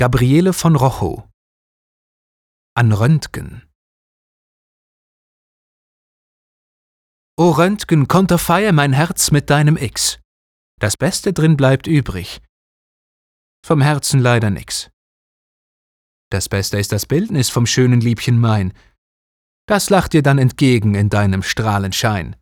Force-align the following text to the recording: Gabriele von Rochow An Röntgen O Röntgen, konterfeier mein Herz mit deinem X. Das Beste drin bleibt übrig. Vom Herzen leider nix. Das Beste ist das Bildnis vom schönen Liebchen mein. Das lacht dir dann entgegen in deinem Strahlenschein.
Gabriele 0.00 0.54
von 0.54 0.76
Rochow 0.76 1.28
An 2.74 2.90
Röntgen 2.90 3.68
O 7.36 7.50
Röntgen, 7.50 8.08
konterfeier 8.08 8.72
mein 8.72 8.94
Herz 8.94 9.30
mit 9.30 9.50
deinem 9.50 9.76
X. 9.76 10.18
Das 10.80 10.96
Beste 10.96 11.34
drin 11.34 11.58
bleibt 11.58 11.86
übrig. 11.86 12.40
Vom 13.62 13.82
Herzen 13.82 14.20
leider 14.20 14.48
nix. 14.48 14.90
Das 16.30 16.48
Beste 16.48 16.78
ist 16.78 16.92
das 16.92 17.04
Bildnis 17.04 17.50
vom 17.50 17.66
schönen 17.66 18.00
Liebchen 18.00 18.40
mein. 18.40 18.72
Das 19.66 19.90
lacht 19.90 20.14
dir 20.14 20.22
dann 20.22 20.38
entgegen 20.38 20.94
in 20.94 21.10
deinem 21.10 21.42
Strahlenschein. 21.42 22.36